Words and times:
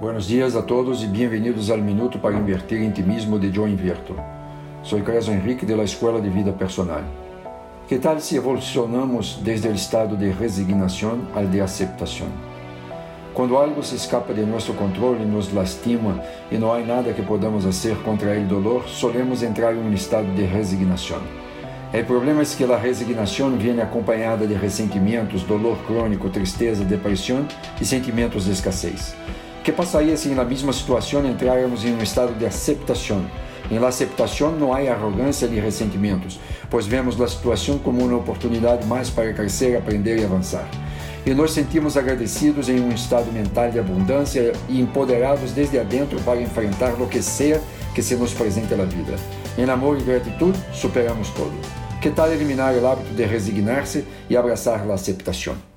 Buenos 0.00 0.26
dias 0.26 0.56
a 0.56 0.62
todos 0.62 1.02
e 1.02 1.06
bem-vindos 1.06 1.70
ao 1.70 1.76
Minuto 1.76 2.18
para 2.18 2.34
Invertir 2.34 2.80
em 2.80 2.90
Ti 2.90 3.02
Mesmo 3.02 3.38
de 3.38 3.52
Joe 3.52 3.70
Inverto. 3.70 4.16
Sou 4.82 4.98
Creso 5.02 5.30
Henrique 5.30 5.66
da 5.66 5.84
Escola 5.84 6.22
de 6.22 6.30
Vida 6.30 6.54
Personal. 6.54 7.02
Que 7.86 7.98
tal 7.98 8.18
se 8.18 8.34
evolucionamos 8.34 9.38
desde 9.42 9.68
o 9.68 9.74
estado 9.74 10.16
de 10.16 10.30
resignação 10.30 11.20
ao 11.34 11.44
de 11.44 11.60
aceitação? 11.60 12.28
Quando 13.34 13.58
algo 13.58 13.82
se 13.82 13.94
escapa 13.94 14.32
de 14.32 14.40
nosso 14.40 14.72
controle, 14.72 15.22
nos 15.26 15.52
lastima 15.52 16.18
e 16.50 16.56
não 16.56 16.72
há 16.72 16.78
nada 16.78 17.12
que 17.12 17.20
podamos 17.20 17.64
fazer 17.64 17.94
contra 17.98 18.40
o 18.40 18.44
dolor, 18.46 18.88
solemos 18.88 19.42
entrar 19.42 19.74
em 19.74 19.80
um 19.80 19.92
estado 19.92 20.34
de 20.34 20.44
resignação. 20.44 21.20
O 21.92 22.04
problema 22.06 22.40
é 22.40 22.44
que 22.46 22.64
a 22.64 22.78
resignação 22.78 23.50
vem 23.58 23.78
acompanhada 23.82 24.46
de 24.46 24.54
ressentimentos, 24.54 25.42
dolor 25.42 25.76
crônico, 25.86 26.30
tristeza, 26.30 26.86
depressão 26.86 27.46
e 27.78 27.84
sentimentos 27.84 28.46
de 28.46 28.52
escassez. 28.52 29.14
Que 29.70 29.76
passaria 29.76 30.16
se 30.16 30.30
na 30.30 30.44
mesma 30.44 30.72
situação 30.72 31.24
entrarmos 31.24 31.84
em 31.84 31.94
um 31.94 32.02
estado 32.02 32.36
de 32.36 32.44
aceitação? 32.44 33.24
Em 33.70 33.78
la 33.78 33.86
aceitação 33.86 34.50
não 34.50 34.72
há 34.72 34.80
arrogância 34.80 35.46
nem 35.46 35.60
ressentimentos, 35.60 36.40
pois 36.68 36.86
vemos 36.86 37.20
a 37.20 37.28
situação 37.28 37.78
como 37.78 38.04
uma 38.04 38.16
oportunidade 38.16 38.84
mais 38.84 39.10
para 39.10 39.32
crescer, 39.32 39.76
aprender 39.76 40.18
e 40.18 40.24
avançar. 40.24 40.68
E 41.24 41.32
nos 41.32 41.52
sentimos 41.52 41.96
agradecidos 41.96 42.68
em 42.68 42.80
um 42.80 42.90
estado 42.90 43.30
mental 43.30 43.70
de 43.70 43.78
abundância 43.78 44.52
e 44.68 44.80
empoderados 44.80 45.52
desde 45.52 45.78
adentro 45.78 46.18
para 46.22 46.42
enfrentar 46.42 47.00
o 47.00 47.06
que 47.06 47.20
que 47.94 48.02
se 48.02 48.16
nos 48.16 48.34
presente 48.34 48.74
na 48.74 48.84
vida. 48.84 49.14
Em 49.56 49.70
amor 49.70 50.00
e 50.00 50.02
gratidão, 50.02 50.52
superamos 50.72 51.28
tudo. 51.28 51.56
Que 52.02 52.10
tal 52.10 52.32
eliminar 52.32 52.74
o 52.74 52.84
hábito 52.88 53.14
de 53.14 53.24
resignar-se 53.24 54.04
e 54.28 54.36
abraçar 54.36 54.80
a 54.90 54.94
aceitação? 54.94 55.69